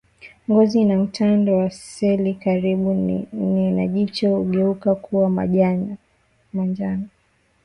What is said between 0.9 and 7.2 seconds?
utando wa seli karibu na jicho hugeuka kuwa manjano